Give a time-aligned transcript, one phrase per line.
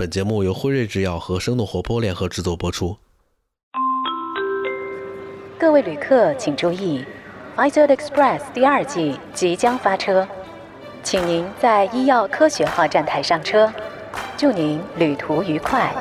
[0.00, 2.96] 本节目由辉瑞制药和生动活泼联合制作播出。
[5.58, 7.04] 各位旅客请注意
[7.54, 10.26] e r Express 第二季即将发车，
[11.02, 13.70] 请您在医药科学号站台上车。
[14.38, 15.94] 祝您旅途愉快！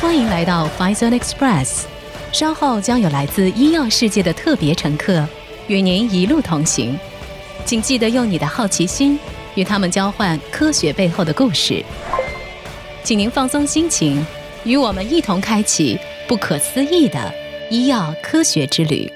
[0.00, 1.82] 欢迎来到 e r Express，
[2.32, 5.28] 稍后将有来自医药世界的特别乘客
[5.66, 6.98] 与您一路同行，
[7.66, 9.18] 请记得用你的好奇心
[9.54, 11.84] 与他们交换科学背后的故事。
[13.02, 14.24] 请您放松心情，
[14.64, 15.98] 与我们一同开启
[16.28, 17.32] 不可思议的
[17.70, 19.10] 医药科学之旅。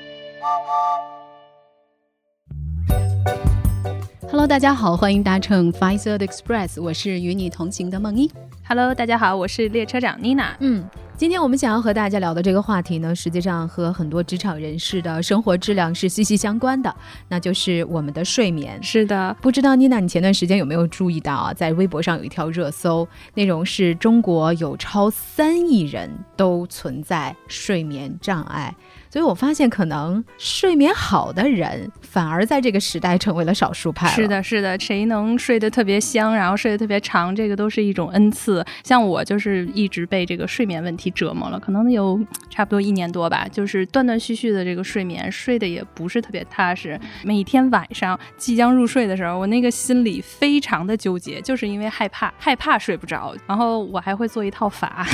[4.30, 8.28] Hello，大家好，欢迎搭乘 Pfizer Express，我是与你同行的梦一。
[8.66, 10.56] Hello，大家好，我是列车长妮娜。
[10.58, 10.84] 嗯，
[11.16, 16.92] 今天我们想要和大家聊的这个话题呢，实际上和很多职场人士的生活质量是息息相关的，
[17.28, 18.82] 那就是我们的睡眠。
[18.82, 21.54] 是的，不知道妮娜，你前段时间有没有注意到啊？
[21.54, 28.74] 在微博上有一条热搜，内容是中国有超三亿人都存在睡眠障碍。
[29.14, 34.08] 所以我发现，可能睡眠好的人反而在这个时代成为了少数派。
[34.08, 38.66] 是的，是的，谁能睡得特别香，然后睡得特别长，这个都是一种恩赐。
[38.82, 42.20] 像我就是一直被这个睡眠问题折磨了，可能有
[42.50, 46.98] 差不多一年多吧，就是断断续续的这个睡眠，睡得也不是特别踏实。
[47.22, 53.32] 每天晚上即将入睡的时候，我那个心里非常的纠结，就是因为害怕，害怕睡不着。
[53.46, 55.06] 然后我还会做一套法。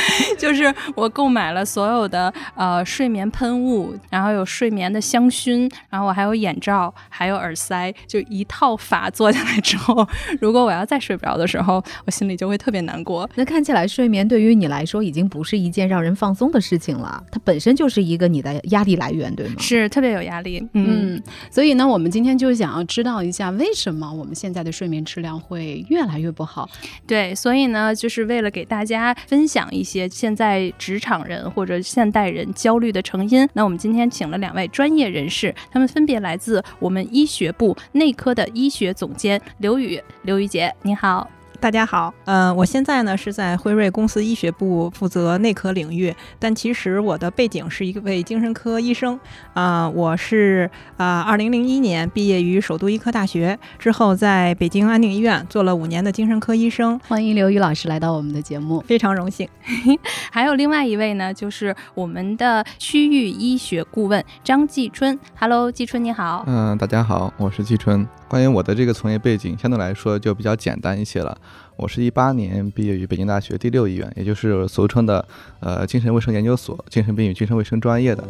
[0.38, 10.06] 就是我购买了所有的呃睡眠喷雾，然后有睡眠的香薰，然后我还有眼罩，还有耳塞，就一套法做下来之后，
[10.40, 13.28] 如果我要再睡不着的时候，我心里就会特别难过。
[13.34, 19.54] 那看起来睡眠对于你来说已经不是一件让人放松的事情了，它本身就是一个你的压力来源，对吗？
[19.58, 20.66] 是特别有压力。
[20.72, 26.68] 嗯，所以呢，我们今天就想要知道一下，为什么我们现在的睡眠质量会越来越不好？
[27.06, 30.08] 对，所以呢，就是为了给大家分享一一些。
[30.08, 41.28] 现在职场人或者现代人焦虑的成因，那我们今天请了两位专业人士，他们分别来自我们医学部内科的医学总监刘宇、刘宇姐，你好。
[41.62, 49.16] 大家好，呃，我现在呢是在辉瑞公司医学部负责内科领域，但其实我的背景是一位精神科医生，
[49.54, 56.98] 啊，我是啊，二零零一年毕业于首都医科大学，之后在北京安定医院做了五年的精神科医生。
[57.06, 59.48] 欢迎刘宇老师来到我们的节目，非常荣幸。
[60.32, 65.16] 还有另外一位呢，就是我们的区域医学顾问张继春。
[65.38, 66.42] Hello，继春你好。
[66.48, 68.04] 嗯，大家好，我是继春。
[68.32, 71.36] 关于我的这个从业背景，相对来说就比较简单一些了。
[71.76, 75.22] 我是一八年毕业于北京大学第六医院，也就是俗称的
[75.60, 78.24] 呃精神卫生研究所精神病与精神卫生专业的。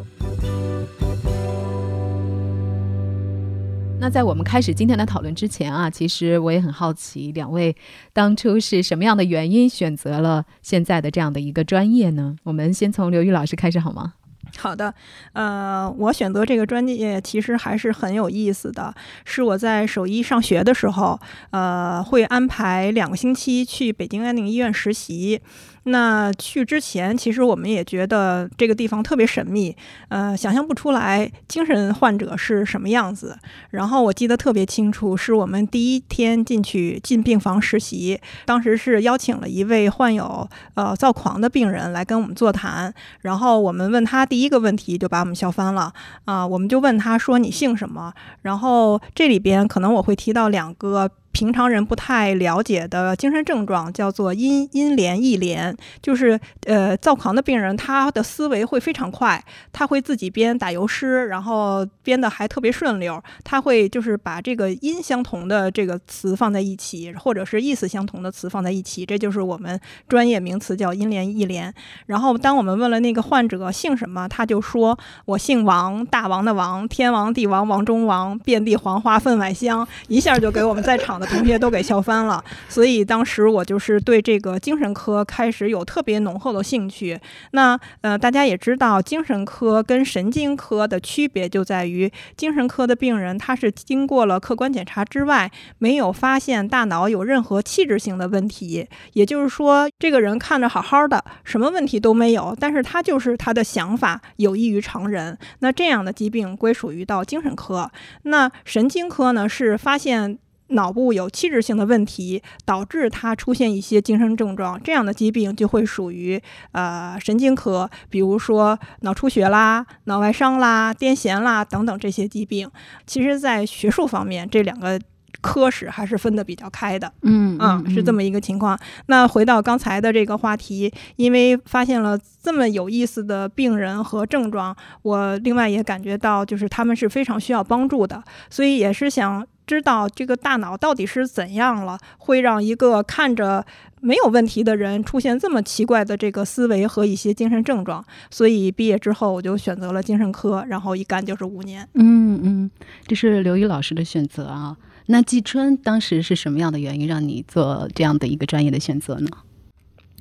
[4.01, 7.77] 那在我们开始今天的讨论之前啊，其实我也很好奇，两位
[8.13, 12.35] 当初是什么样的原因选择了现在的这样的一个专业呢？
[12.43, 14.15] 我们先从刘宇老师开始好吗？
[14.59, 14.95] 好的，
[15.33, 21.19] 呃，我选择这个专业其实还是很有意思的，是我在首医上学的时候，
[21.51, 25.41] 呃，会安排两个星期去北京安定医院实习。
[25.85, 29.77] 那去之前，其实我们也觉得这个地方特别神秘，
[30.09, 33.37] 呃，想象不出来精神患者是什么样子。
[33.71, 42.95] 然后我记得特别清楚，是我们第一天进去进病房实习，当时是邀请了一位患有呃躁狂的病人来跟我们座谈。
[43.23, 45.93] 然后我们问他第一个问题，就把我们笑翻了
[46.27, 46.47] 啊！
[46.47, 48.13] 我们就问他说：“你姓什么？”
[48.43, 51.11] 然后这里边可能我会提到两个。
[51.33, 63.21] 平常人不太了解的精神症状叫做阴阴连意连，就是呃躁狂的病人，他的思维会非常快，他会自己编打油诗，然后编的还特别顺溜。
[63.43, 71.73] 他会就是把这个音相同的这个词放在一起，或者是意思相同的词放在一起，这就是我们专业名词叫阴连意连。
[72.05, 81.22] 然后当我们问了那个患者姓什么，他就说我姓王，大王的王，天王地王王中王，遍地黄花分外香，一下就给我们在场。
[81.27, 87.19] 同学都给笑翻了，所以当时我就是对这个精神科开始有特别浓厚的兴趣。
[87.53, 98.89] 那呃，大家也知道，精神科跟神经科的区别就在于，精神科的病人他是经过了客观检查之外，没有发现大脑有任何器质性的问题。
[99.13, 105.37] 也就是说，这个人看着好好的，什么问题都没有，但是他就是他的想法有异于常人。
[105.61, 107.91] 那这样的疾病归属于到精神科。
[108.23, 110.39] 那神经科呢，是发现。
[110.73, 116.41] 脑部有器质性的问题，导致他出现一些精神症状，这样的疾病就会属于
[116.73, 122.71] 呃神经科，比如说脑出血啦、脑外伤啦、癫痫啦等等这些疾病。
[123.07, 124.99] 其实，在学术方面，这两个
[125.41, 127.13] 科室还是分得比较开的。
[127.23, 128.79] 嗯啊，是这么一个情况。
[129.07, 143.65] 那回到刚才的这个话题，因为发现了这么有意思的病人和症状，我另外也感觉到，就是他们是非常需要帮助的，所以也是想知道这个大脑到底是怎样了，会让一个看着
[144.03, 148.05] 没有问题的人出现这么奇怪的这个思维和一些精神症状。
[148.31, 151.89] 所以毕业之后，我就选择了精神科，然后一干就是五年。
[151.95, 152.71] 嗯嗯，
[153.07, 154.77] 这是刘宇老师的选择啊。
[155.07, 159.29] 那季春当时是什么样的原因让你做这样的一个专业的选择呢？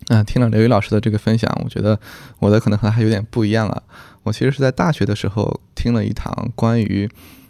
[0.07, 2.00] 嗯，听了刘宇老师的这个分享，我觉得
[2.39, 3.83] 我的可能和他还有点不一样啊。
[4.24, 7.09] 我其实是在大学的时候听了一堂关于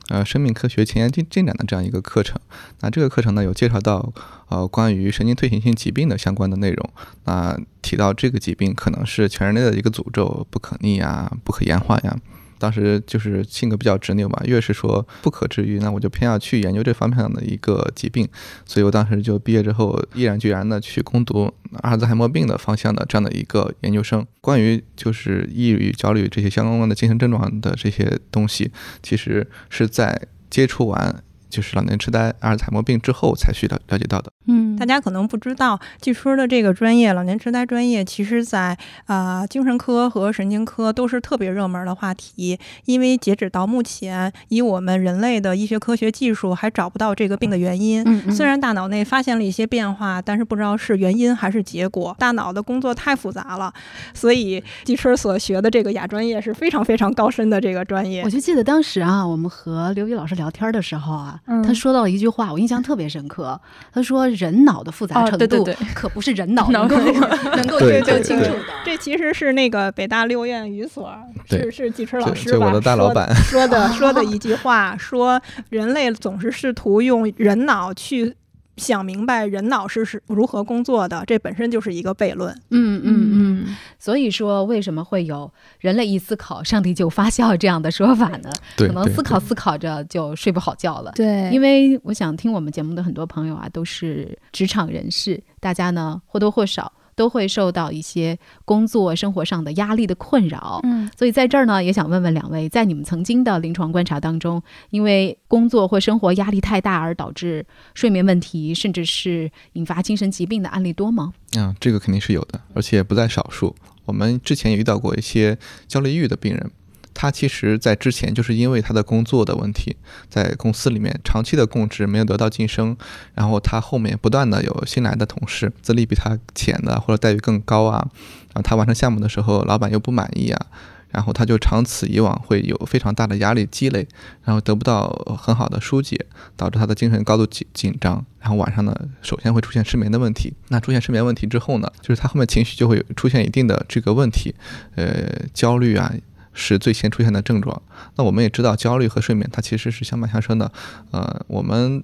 [0.10, 2.40] 呃生命科学前沿进进展的这样一个课程。
[2.82, 4.14] 那这个课程呢有介绍到
[4.50, 6.90] 呃关于神经退行性疾病的相关的内容。
[7.26, 12.18] 那提到这个疾病可能是全人类的一个诅咒，不可逆啊，不可延缓呀。
[12.62, 18.28] 当时就是性格比较执拗嘛，越是说不可治愈，那我就偏要去研究这方面的一个疾病，
[18.66, 24.24] 所以我当时就毕业之后毅然决然的去攻读阿尔兹海默病的方向的这样的一个研究生。
[24.40, 28.72] 关于就是抑郁、焦虑这些相关的精神症状的这些东西，
[29.02, 31.24] 其实是在接触完。
[31.52, 34.32] 就是老年痴呆、阿尔茨海默病之后才去了了解到的。
[34.48, 38.76] 嗯，大家可能不知道，季春的这个专业，老年痴呆专业，其实在
[39.06, 42.58] 啊、精神科和神经科都是特别热门的话题。
[42.86, 48.02] 因为截止到目前，以我们人类的医学科学技术，还找不到这个病的原因。
[48.06, 52.16] 嗯嗯虽然大脑内发现了一些变化，但是不知道是原因还是结果。
[52.18, 53.72] 大脑的工作太复杂了，
[54.14, 58.30] 所以季春所学的这个亚专业是非常非常高深的这个专业我。
[58.30, 63.60] 就记得当时啊，我们和刘宇老师聊天的时候啊，嗯他说到了一句话，我印象特别深刻。
[63.92, 67.28] 他说：“人脑的复杂哦程度，对对对可不是人脑 脑能够
[67.58, 68.60] 能够研究清楚的。
[68.86, 71.12] 这其实是那个北大六院语所，
[71.50, 72.60] 是是季春老师吧？
[72.60, 78.34] 就我的大老板说的说的一句话，说人类总是试图用人脑去
[78.78, 82.54] 想明白人脑是是如何工作的，这本身就是一个悖论。
[82.70, 83.78] 嗯嗯嗯。
[84.00, 88.50] 所以说，为什么会有“人类一思考，上帝就发笑”这样的说法呢？
[88.76, 91.12] 对，可能思考思考着就睡不好觉了。
[91.16, 100.80] 对因为我想听我们节目的很多朋友啊，都是职场人士，大家呢或多或少都会受到一些工作生活上的压力的困扰。
[100.84, 111.34] 嗯所以在这儿呢，也想问问两位，在你们曾经的临床观察当中，因为工作或生活压力太大而导致睡眠问题，甚至是引发精神疾病的案例多吗？
[111.58, 113.76] 嗯，这个肯定是有的，而且不在少数。
[114.06, 115.58] 我们之前也遇到过一些
[115.88, 116.72] 焦虑抑郁的病人，
[117.14, 119.96] 他其实在之前就是因为他的工作的问题，
[120.30, 122.96] 在公司里面长期的供职没有得到晋升，
[123.34, 128.08] 然后他后面不断的有新来的同事资历比他浅的或者待遇更高啊，
[128.48, 130.66] 然后他完成项目的时候老板又不满意啊。
[131.14, 134.08] 然后他就长此以往会有非常大的压力积累，
[134.46, 136.18] 然后得不到很好的疏解，
[136.56, 140.54] 导致他的精神高度紧紧张，然后晚上呢，首先会出现失眠的问题。
[140.70, 144.56] 那出现失眠问题之后呢，就是他后面情绪就会出现一定的这个问题，
[144.96, 146.14] 呃，焦虑啊
[146.54, 147.82] 是最先出现的症状。
[148.16, 150.72] 那我们也知道，焦虑和睡眠它其实是相伴相生的。
[151.12, 152.04] 呃，我们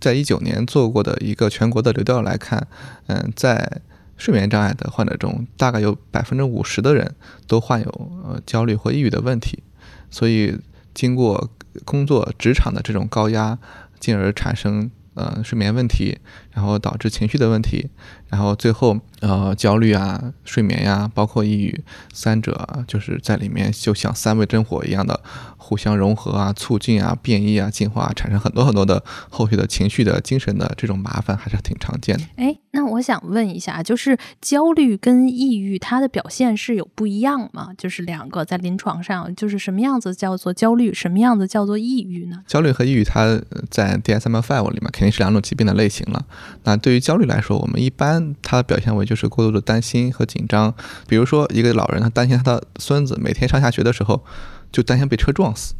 [0.00, 2.66] 在一九年做过的一个全国的流调来看，
[3.06, 3.80] 嗯、在
[4.16, 7.14] 睡眠障碍的患者中，大概有百分之五十的人
[7.46, 9.62] 都患有呃焦虑或抑郁的问题，
[10.10, 10.58] 所以
[10.92, 11.50] 经过
[11.84, 13.58] 工作职场的这种高压，
[14.00, 16.16] 进而产生呃睡眠问题，
[16.52, 17.90] 然后导致情绪的问题，
[18.28, 25.20] 然后最后呃焦虑啊、睡眠呀、包括抑郁三者就是在里面就像三味真火一样的
[25.68, 32.24] 互相融合啊、促进啊、变异啊、进化啊，产生很多很多的后续的情绪的、精神的这种麻烦，还是挺常见的。
[32.36, 37.68] 哎，那我想问一下，就是焦虑跟抑郁，它的表现是有不一样吗？
[37.76, 42.42] 就是两个在临床上，就是什么样子叫做焦虑，什么样子叫做抑郁呢？
[42.46, 46.24] 焦虑和抑郁，它呃在 DSM-5 里面肯定是两种疾病的类型了。
[46.64, 50.74] 那对于焦虑来说，我们一般它表现为就是过度的担心和紧张。
[51.06, 54.24] 比如说，一个老人他担心他的孙子每天上下学的时候
[54.70, 55.74] 就担心被车撞死，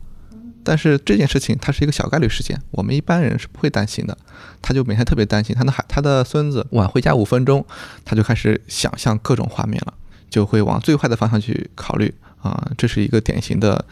[0.65, 4.17] 但是这件事情它是一个小概率事件，我们一般人是不会担心的。
[4.61, 7.65] 他就每天特别担心他的孩他的孙子晚回家五分钟，
[8.05, 9.95] 他就开始想象各种画面了，
[10.29, 13.85] 就会往最坏的方向去考虑啊、这是一个典型的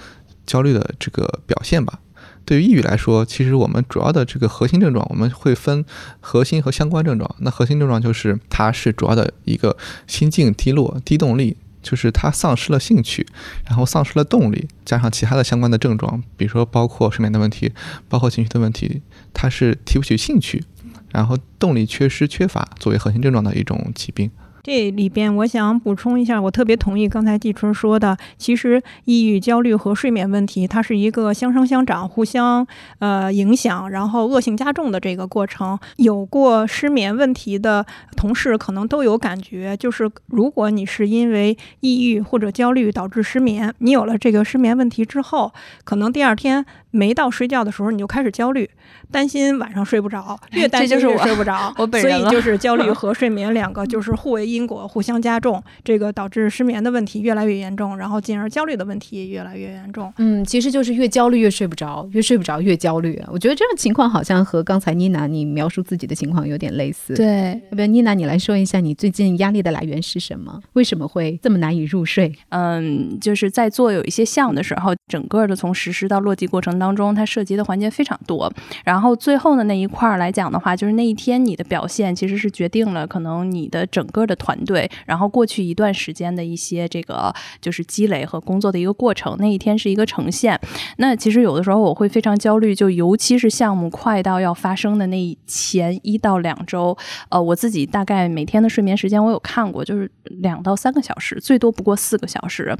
[0.46, 2.00] 焦虑的这个表现吧。
[2.44, 5.84] 对于抑郁来说，其实我们主要的这个核心症状，我们会分
[6.20, 7.28] 核心和相关症状。
[7.40, 9.76] 那核心症状就是它是主要的一个
[10.06, 11.56] 心境低落、低动力，
[11.86, 13.24] 就是他丧失了兴趣，
[13.64, 17.72] 然后丧失了动力，加上其他的相关的症状，比如说包括睡眠的问题，
[18.08, 19.02] 包括情绪的问题，
[19.32, 20.64] 他是提不起兴趣，
[21.12, 24.28] 然后动力缺失、缺乏作为核心症状的一种疾病。
[24.66, 32.66] 这里边我想补充一下，我特别同意刚才季春说的，其实抑郁、焦虑和睡眠问题，它是一个相生相长、互相
[32.98, 35.78] 呃影响，然后恶性加重的这个过程。
[35.98, 45.52] 有过失眠问题的同事可能都有感觉，就是如果你是因为抑郁或者焦虑导致失眠，你有了这个失眠问题之后，
[45.84, 48.68] 可能第二天没到睡觉的时候你就开始焦虑，
[49.10, 60.12] 担心晚上睡不着，越担心越睡不着， 我本所以就是焦虑 和睡眠两个就是互为因果，互相加重，这个导致失眠的问题越来越严重，然后进而焦虑的问题也越来越严重。
[60.18, 63.22] 嗯，其实就是越焦虑越睡不着，越睡不着越焦虑。
[63.30, 70.60] 我觉得这种情况好像和刚才妮娜你描述自己的情况有点类似。，对，要不要妮娜你来说一下你最近压力的来源是什么？
[70.72, 72.32] 为什么会这么难以入睡？
[72.48, 78.52] 嗯，就是在做有一些项目的时候，整个的从实施到落地过程当中，它涉及的环节非常多。
[78.84, 89.36] 然后最后的那一块来讲的话，就是那一天你的表现其实是决定了可能你的整个的团队，然后过去一段时间的一些这个就是积累和工作的一个过程。
[89.40, 90.56] 那一天是一个呈现。
[90.98, 96.96] 那其实有的时候我会非常焦虑，就尤其是项目快到要发生的那前一到两周，
[97.30, 102.76] 呃，我自己大概每天的睡眠时间我有看过，就是两到三个小时，最多不过四个小时。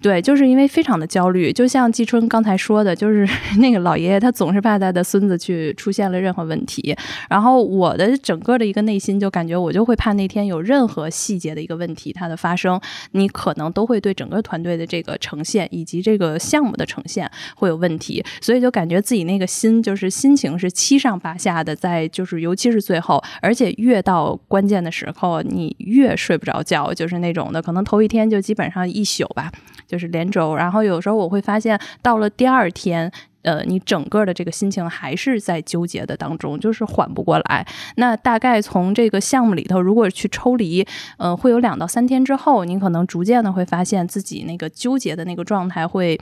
[0.00, 6.96] 对，就是因为非常的焦虑，就像季春刚才说的，就是那个老爷爷他总是怕他的孙子去出现了任何问题，
[7.28, 12.80] 然后我的整个的一个内心就感觉我就会怕那天有任何细节的一个问题它的发生，
[13.12, 29.50] 你可能都会对整个团队的这个呈现以及这个项目的呈现会有问题，所以就感觉自己那个心就是心情是七上八下的，在就是尤其是最后，而且越到关键的时候，你越睡不着觉，就是那种的，可能头一天就基本上一宿吧，
[29.86, 33.10] 就是连轴，然后有时候我会发现到了第二天。
[33.42, 37.66] 呃，你整个的这个心情还是在纠结的当中，就是缓不过来。
[37.96, 46.20] 那大概从这个项目里头，如果去抽离，呃，会有两到三天之后，你可能逐渐的会发现自己那个纠结的那个状态会，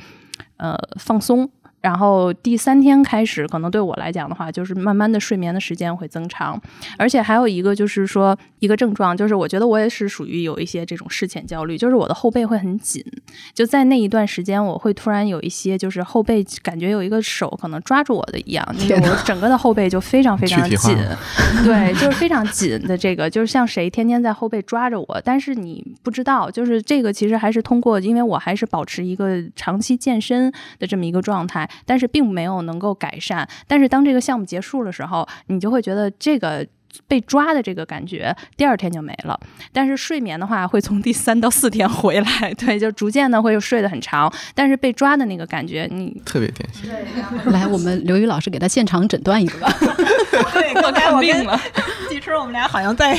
[0.56, 1.50] 呃，放松。
[1.80, 6.60] 然后第三天开始，可能对我来讲的话，就是慢慢的睡眠的时间会增长，
[6.96, 13.04] 而且还有一个就是说一个症状，就是我觉得我也是属于有一些这种事前焦虑，就是我的后背会很紧，
[13.54, 20.96] 就在那一段时间，我会突然有一些就是后背感觉有一个手可能抓住我的一样，那个我整个的后背就非常非常紧，
[21.64, 33.48] 对，就是非常紧的这个，就是像谁天天在后背抓着我，但是你不知道，就是这个其实还是通过，因为我还是保持一个长期健身的这么一个状态，但是并没有能够改善。
[33.66, 36.66] 但是当这个项目结束的时候，你就会觉得这个。
[37.06, 39.38] 被抓的这个感觉，第二天就没了。
[39.72, 44.32] 但是睡眠的话，会从第三到四天回来，对，就逐渐的会睡得很长。
[44.54, 46.90] 但是被抓的那个感觉，你特别典型。
[47.52, 49.72] 来，我们刘宇老师给他现场诊断一个吧。
[50.52, 51.60] 对， 刚才我病了。
[52.08, 53.14] 季春我们俩好像在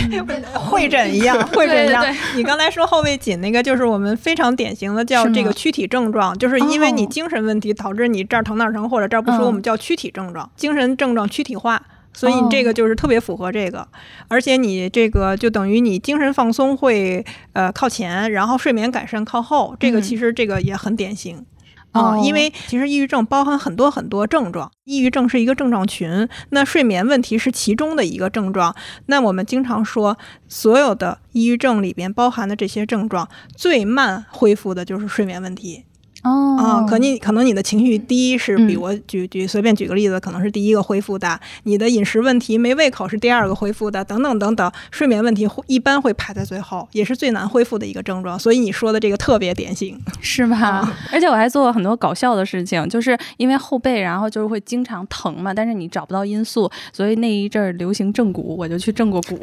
[0.53, 2.19] 会诊一样，会诊一样对对。
[2.37, 11.81] 你刚才说后背紧那个，就是我们非常典型的叫这个躯体症状，就是因为你哦精神问题导致你这儿疼那儿疼或者这儿不舒服，嗯我们叫躯体症状，精神症状躯体化。
[12.13, 13.87] 所以你这哦个就是特别符合这个，
[14.27, 21.45] 而且你这个就等于你精神放松会呃靠前，然后睡眠改善靠后，这个嗯其实这个也很典型。
[21.91, 28.75] 啊、哦因为其实抑郁症包含很多很多症状，抑郁症是一个症状群，那睡眠问题是其中的一个症状。
[29.07, 30.15] 那我们经常说，
[30.47, 35.85] 所有的抑郁症里边包含的这些症状，最慢恢复的就是睡眠问题
[36.23, 36.85] 哦啊。
[36.87, 44.71] 可你可能你的情绪低是比嗯我举举随便举个例子，可能是第一个恢复的，你的饮食问题没胃口是第二个恢复的，等等等等。
[44.91, 48.37] 睡眠问题会一般会排在最后，也是最难恢复的一个症状。
[48.37, 49.99] 所以你说的这个特别典型。
[50.21, 50.95] 是吧？
[51.11, 59.39] 而且我还做过很多搞笑的事情，就是因为后背，然后就是会经常疼嘛，但是你找不到因素，所以那一阵儿流行正骨，我就去正过骨。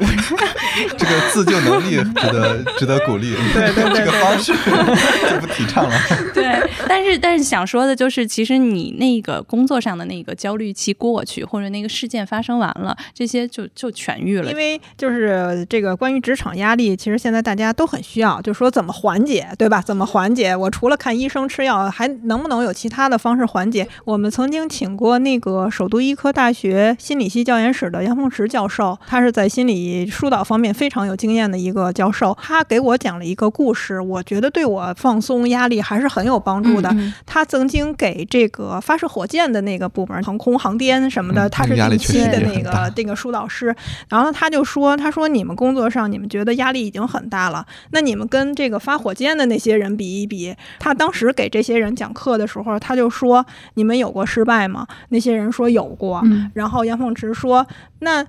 [0.97, 3.35] 这个自救能力值得值得鼓励。
[3.53, 4.53] 对对对 这个方式
[5.29, 5.91] 就不提倡了。
[6.33, 14.55] 对，但是但是想说的就是，其实你那个工作上的那个焦虑期过去，或者那个事件发生完了，这些就就痊愈了因。
[14.55, 19.81] 为就是这个关于职场压力，其实现在大家都很需要，就说怎么缓解，对吧？
[19.81, 20.55] 怎么缓解？
[20.55, 23.87] 我除了看医生吃药，还能不能有其他的方式缓解？
[24.05, 36.89] 我们曾经请过那个首都医科大学心理系教研室的杨凤池教授，他是在心理疏导方面非常有经验的一个教授，他给我讲了一个故事，我觉得对我放松压力还是很有帮助的。
[36.91, 43.75] 嗯他曾经给这个发射火箭的那个部门，航空航天什么的，嗯他是那个压力定期的那个这个疏导师。
[44.09, 53.45] 然后他就说：“他说你们工作上你们觉得压力已经很大了，那你们跟这个发火箭的那些人比一比。”他当时给这些人讲课的时候，他就说
[53.75, 56.21] ：“你们有过失败吗？”那些人说有过。
[56.25, 57.65] 嗯然后杨凤池说
[57.99, 58.25] ：“那。”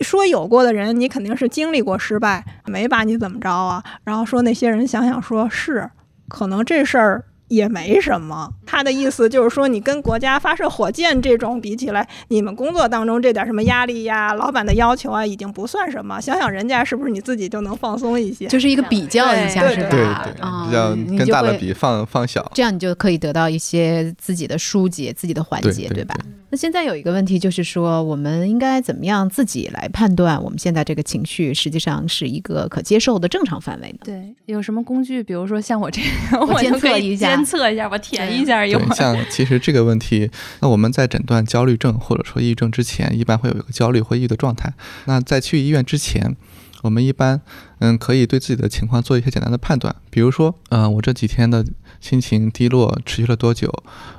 [0.00, 3.84] 说有过的人，你肯定是经历过失败，没把你怎么着啊。
[4.02, 5.90] 然后说那些人想想说，是
[6.26, 7.22] 可能这事儿。
[7.50, 16.20] 也没什么，他的意思就是说，你跟国家发射火箭这种比起来，你们工作当中这点什么压力呀、老板的要求啊，已经不算什么。
[16.20, 18.46] 想想人家是不是你自己就能放松一些？
[18.46, 19.88] 就是一个比较一下，是吧？
[19.90, 20.32] 对对，
[20.66, 26.14] 比较跟大的比，放放小，这样你就可以得到一些自己的疏解、自己的缓解，对吧？
[26.50, 33.98] 那现在有一个问题就是说，我们应该怎么样自己来判断我们现在这个情绪实际上是一个可接受的正常范围呢？
[34.04, 35.22] 对，有什么工具？
[35.22, 38.66] 比如说像我这样， 我监测一下，监测一下，我填一下。
[38.66, 40.30] 有像其实这个问题，
[40.60, 44.72] 那我们在诊断焦虑症或者说抑郁症之前，一般会有一个焦虑或抑郁的状态。
[45.06, 46.36] 那在去医院之前。
[46.82, 47.42] 我们一般，
[47.80, 51.62] 嗯，可以对自己的情况做一些简单的判断，比如说，嗯，我这几天的
[52.00, 53.72] 心情低落持续了多久？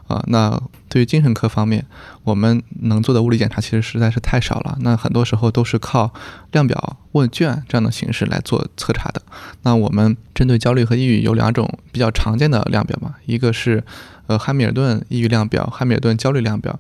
[0.07, 1.85] 啊，那对于精神科方面，
[2.23, 6.13] 我们能做的物理检查其实实在是太少了，那很多时候都是靠
[6.51, 9.21] 量表、问卷这样的形式来做测查的。
[9.63, 13.83] 那我们针对焦虑和抑郁有两种比较常见的量表嘛，一个是
[14.27, 16.79] 呃汉密尔顿抑郁量表、汉密尔顿焦虑量表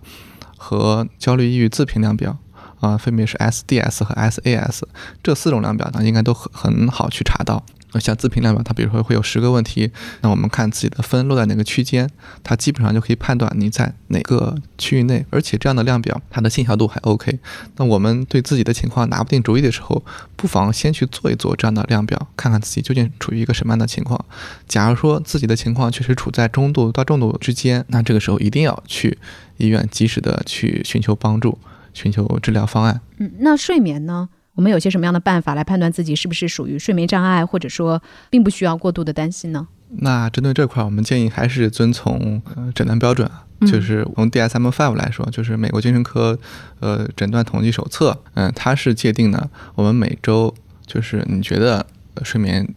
[0.57, 2.37] 和焦虑抑郁自评量表。
[2.81, 4.81] 啊，分别是 SDS 和 SAS
[5.21, 7.63] 这四种量表呢，应该都很很好去查到。
[7.99, 12.09] 像自评量表，它比如说会有十个问题，那我们看自己的分落在哪个区间，
[12.43, 15.25] 它基本上就可以判断你在哪个区域内。
[15.29, 17.39] 而且这样的量表，它的信效度还 OK。
[17.77, 20.03] 那我们对自己的情况拿不定主意的时候，
[20.35, 24.23] 不妨先去做一做这样的量表，看看自己究竟处于一个什么样的情况。
[24.67, 29.17] 假如说自己的情况确实处在中度到重度之间，那这个时候一定要去
[29.57, 31.57] 医院及时的去寻求帮助。
[31.93, 33.01] 寻求治疗方案。
[33.17, 34.29] 嗯，那睡眠呢？
[34.61, 37.99] 我们有些什么样的办法来判断自己是不是属于睡眠障碍，或者说
[38.29, 39.67] 并不需要过度的担心呢？
[39.89, 43.27] 那针对这块，我们建议还是遵从呃诊断标准，
[43.61, 46.37] 就是从 DSM-5 来说，就是美国精神科
[46.79, 50.53] 呃诊断统计手册，嗯，它是界定的，我们每周
[50.85, 51.83] 就是你觉得
[52.21, 52.75] 睡眠。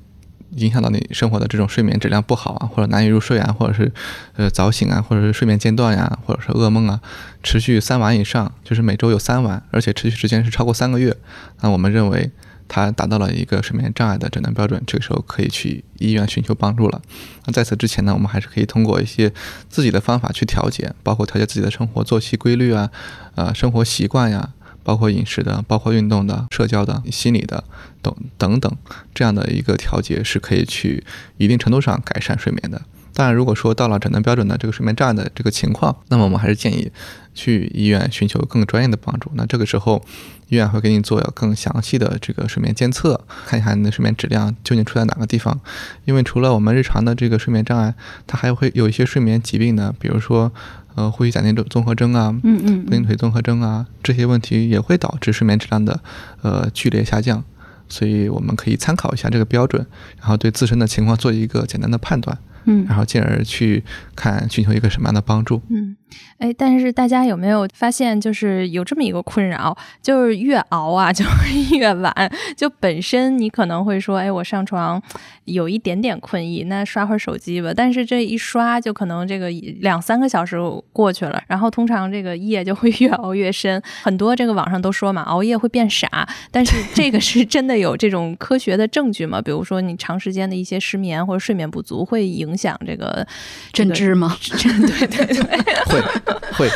[0.56, 3.92] 影响到你生活的这种睡眠质量不好啊，或者难以入睡啊，或者是
[4.37, 7.00] 呃早醒啊，或者是睡眠间断呀，或者是噩梦啊，
[7.42, 11.16] 持续三晚以上，就是每周有三晚，而且持续时间是超过三个月，
[11.61, 12.30] 那我们认为
[12.66, 17.02] 他达到了一个睡眠障碍的诊断标准，这个时候可以去医院寻求帮助了。
[17.46, 19.33] 那在此之前呢，我们还是可以通过一些
[19.68, 22.90] 自己的方法去调节，包括调节自己的生活作息规律啊，
[23.35, 24.50] 呃生活习惯呀。
[24.85, 27.64] 包括饮食的，包括运动的，社交的，心理的，
[28.01, 28.70] 等等等，
[29.12, 31.03] 这样的一个调节是可以去
[31.38, 32.83] 一定程度上改善睡眠的。
[33.16, 36.90] 当然，如果说到了诊断标准的这个睡眠障碍的这个情况，那么我们还是建议
[37.33, 39.31] 去医院寻求更专业的帮助。
[39.35, 40.05] 那这个时候，
[40.49, 45.61] 医院会给你做更详细的这个睡眠监测，看一下你的睡眠质量究竟出在哪个地方。
[46.07, 47.94] 因为除了我们日常的这个睡眠障碍，
[48.27, 50.53] 它还会有一些睡眠疾病呢，比如说。
[50.94, 56.00] 呃，呼吸暂停症综合征啊，嗯嗯，不腿综合征啊，这些问题也会导致睡眠质量的
[56.42, 57.42] 呃剧烈下降，
[57.88, 59.85] 所以我们可以参考一下这个标准，
[60.20, 63.83] 然后对自身的情况做一个简单的判断，嗯，然后进而去
[64.14, 65.96] 看寻求一个什么样的帮助，嗯。
[66.38, 71.31] 哎，但是大家有没有发现，就是有这么一个困扰，就是越熬啊，就会
[71.77, 72.12] 越晚。
[72.57, 75.03] 就本身你可能会说，哎，我上床
[75.46, 77.72] 有一点点困意，那刷会儿手机吧。
[77.74, 79.50] 但是这一刷，就可能这个
[79.81, 80.57] 两三个小时
[80.92, 83.83] 过去了，然后通常这个夜就会越熬越深。
[84.03, 89.42] 很多这个网上都说嘛，熬夜会变傻，但是这个是真的有这种科学的证据吗？
[89.42, 93.26] 比如说你长时间的一些失眠或者睡眠不足，会影响这个
[93.74, 94.36] 认知吗？
[94.40, 95.42] 对对对，
[95.86, 96.02] 会。
[96.54, 96.70] 会，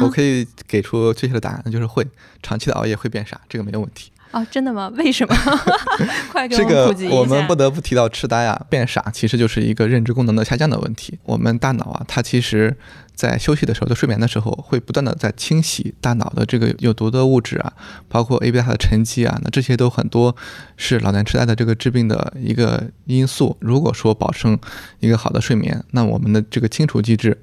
[0.00, 2.06] 我可以给出确切的答案，就是会
[2.42, 4.10] 长期的熬夜会变傻，这个没有问题。
[4.30, 4.90] 哦，真的吗？
[4.96, 5.36] 为什么？
[6.32, 7.14] 快给我们普及一下。
[7.14, 11.18] 我们不得不提到痴呆啊，变傻其实就是一个认知功能的下降的问题。
[11.24, 12.74] 我们大脑啊，它其实
[13.18, 17.72] 在休息的时候，就睡眠的时候，会不断的在清洗大脑的这个有毒的物质啊，
[18.08, 20.36] 包括 A B 它的沉积啊，那这些都很多
[20.76, 23.56] 是老年痴呆的这个致病的一个因素。
[23.58, 24.56] 如果说保证
[25.00, 27.36] 一个好的睡眠，那我们的这个清除机制。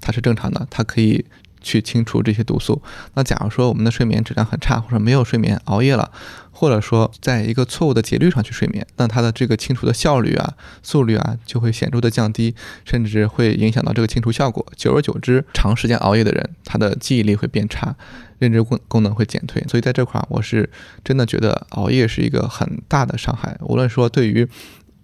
[0.00, 1.24] 它是正常的，它可以
[1.60, 2.82] 去清除这些毒素。
[3.14, 6.10] 那假如说我们的睡眠质量很差，或者没有睡眠，熬夜了，
[6.50, 14.64] 或者说在一个错误的节律上去睡眠，那它的这个清除的效率啊、速率啊就会显著的降低，甚至会影响到这个清除效果。
[14.76, 17.94] 久而久之，长时间熬夜的人，他的记忆力会变差，
[18.38, 19.62] 认知功功能会减退。
[19.68, 20.68] 所以在这块儿，我是
[21.04, 23.56] 真的觉得熬夜是一个很大的伤害。
[23.60, 24.48] 无论说对于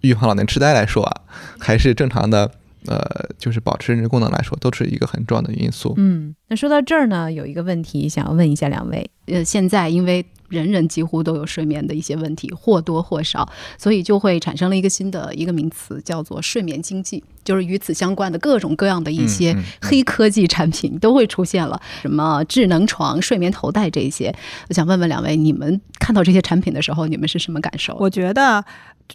[0.01, 1.21] 预防老年痴呆来说啊，
[1.59, 2.51] 还是正常的。
[2.87, 5.93] 呃，就是保持认知功能来说，都是一个很重要的因素。
[5.97, 9.09] 嗯，那说到这儿呢，有一个问题想要问一下两位。
[9.27, 24.35] 呃，现在因为人人几乎都有睡眠的一些问题，或多或少，所以就会产生了一个新的一个名词，叫做睡眠经济，就是与此相关的各种各样的一些黑科技产品都会出现了，什么智能床、睡眠头戴这些。
[24.67, 27.95] 我想问问两位，你们看到这些产品的时候，你们是什么感受？
[27.99, 28.65] 我觉得。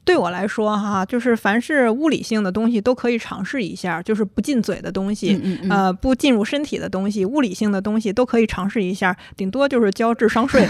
[0.04, 5.36] 对我来说，哈，就是凡是物理性的东西都可以尝试一下，就是不进嘴的东西，
[5.68, 10.64] 呃，不进入身体的东西，物理性的东西都可以尝试一下，顶多就是交智商税。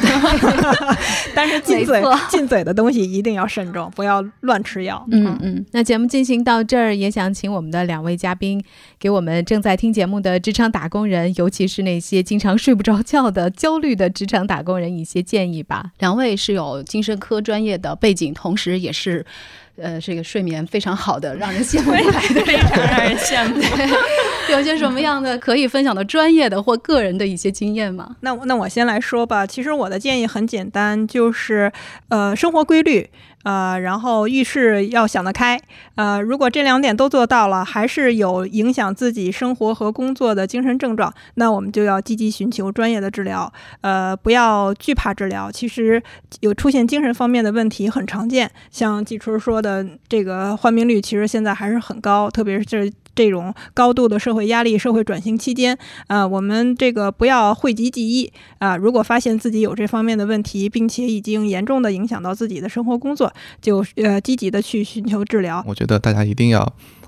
[1.37, 5.07] 但是进嘴进嘴的东西一定要慎重，不要乱吃药。
[5.11, 5.67] 嗯嗯。
[5.73, 8.63] 那节目进行到这儿，也想请我们的两位嘉宾
[8.99, 15.93] 给我们正在听节目的职场打工人，尤其是那些经常睡不着觉的焦虑的职场打工人一些建议吧。
[15.99, 19.25] 两位是有精神科专业的背景，同时也是。
[19.77, 23.63] 呃，这个睡眠非常好的，让人羡慕的， 非常让人羡慕。
[24.53, 28.15] 有些什么样的可以分享的专业的或个人的一些经验吗？
[28.21, 29.47] 那那我先来说吧。
[29.47, 31.73] 其实我的建议很简单，就是
[32.09, 33.09] 呃，生活规律。
[33.43, 35.61] 呃，然后遇事要想得开，
[35.95, 45.51] 呃，如果这两点都做到了，还是有影响自己生活和工作的精神症状，那我们就要积极寻求专业的治疗，呃，不要惧怕治疗。
[45.51, 46.03] 其实
[46.41, 52.93] 有出现精神方面的问题很常见，像季春说的，这个患病率其实现在还是很高，特别是。
[53.15, 58.77] 这种高度的社会压力、社会转型期间，啊，我们这个不要讳疾忌医啊。
[58.77, 65.63] 如果发现自己有这方面的问题，并且已经严重的影响到自己的生活工作，就呃积极的去寻求治疗。
[65.67, 66.61] 我觉得大家一定要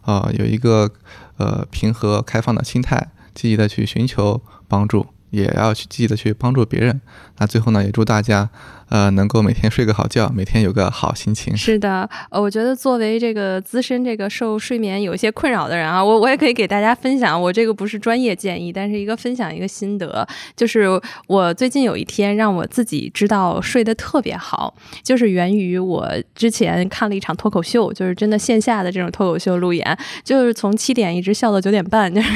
[0.02, 0.90] 啊有一个
[1.38, 7.00] 呃平和开放的心态，积极的去寻求帮助，也要去积极的去帮助别人。
[7.38, 8.50] 那最后呢，也祝大家。
[8.92, 11.56] 呃，能够每天睡个好觉，每天有个好心情。
[11.56, 20.86] 是的，呃，我觉得作为这个资深这个受睡眠有一些困扰的人啊，我我也可以给大家分享，我这个不是专业建议，但是一个分享一个心得，就是
[21.26, 32.28] 我最近有一天让我自己知道睡得特别好，就是源于我之前看了一场脱口秀，就是真的线下的这种脱口秀路演，就是从七点一直笑到九点半，就 是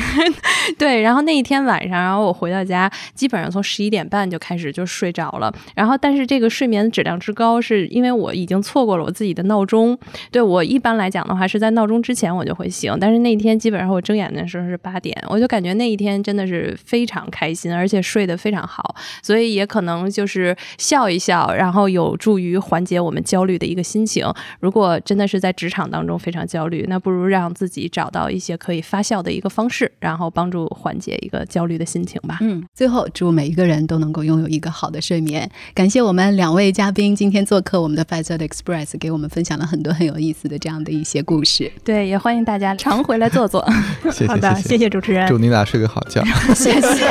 [0.78, 6.45] 对，然后那一天晚上，然后我回到家，基本上从十一点半就开始就睡着了，然后但是这个。
[6.48, 9.98] 睡眠质量之高，是因为我已经错过了我自己的闹钟。
[10.30, 24.26] 对我一般来讲的话，是在闹钟之前我就会醒，但是那一天基本上我睁眼的时候是八点，我就感觉那一天真的是非常开心，而且睡得非常好，所以也可能就是笑一笑，然后有助于缓解我们焦虑的一个心情。
[24.61, 32.38] 如果真的是在职场当中非常焦虑，那不如让自己找到一些可以发笑的一个方式，然后帮助缓解一个焦虑的心情吧。
[32.42, 35.50] 嗯，最后祝每一个人都能够拥有一个好的睡眠。
[35.74, 36.36] 感谢我们。
[36.37, 41.72] 两位嘉宾今天做客我们的 f i z e r Express，给我们分享了很多很有意思的这样的一些故事。
[41.83, 43.62] 对，也欢迎大家常回来坐坐。
[44.29, 46.22] 好的，谢谢主持人，祝你俩睡个好觉。
[46.55, 47.09] 谢谢，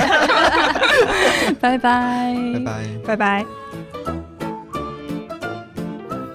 [1.60, 3.46] 拜拜，拜拜，拜拜。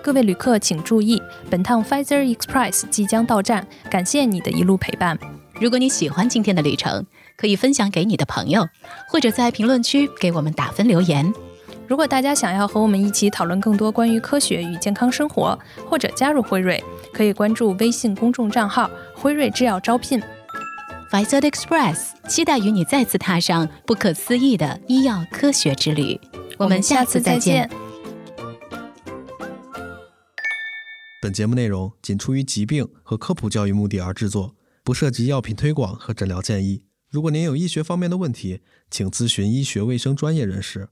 [0.03, 5.17] 各位旅客请注意，本趟 f i z e r Express 即将到站，感谢你的一路陪伴。
[5.61, 8.67] 如果你喜欢今天的旅程，可以分享给你的朋友，
[9.09, 11.33] 或者在评论区给我们打分留言。
[11.91, 16.81] 如果大家想要和我们一起讨论更多关于科学与健康生活，或者加入辉瑞，
[17.13, 26.17] 可以关注微信公众账号“辉瑞制药招聘 f i z e r Express”，期待与你再次踏上不可思议的医药科学之旅。
[26.59, 27.69] 我们下次再见。
[31.21, 36.85] 本节目内容仅出于疾病和科普教育目的而制作，不涉及药品推广和诊疗建议。
[37.09, 40.91] 如果您有医学方面的问题，请咨询医学卫生专业人士。